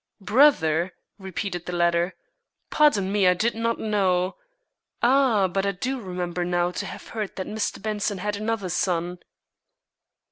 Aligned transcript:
"Brother?" 0.19 0.93
repeated 1.19 1.67
the 1.67 1.73
latter. 1.73 2.15
"Pardon 2.71 3.11
me, 3.11 3.27
I 3.27 3.35
did 3.35 3.53
not 3.53 3.77
know 3.77 4.35
Ah, 5.03 5.47
but 5.47 5.63
I 5.63 5.73
do 5.73 5.99
remember 6.01 6.43
now 6.43 6.71
to 6.71 6.87
have 6.87 7.09
heard 7.09 7.35
that 7.35 7.45
Mr. 7.45 7.79
Benson 7.79 8.17
had 8.17 8.35
another 8.35 8.69
son." 8.69 9.19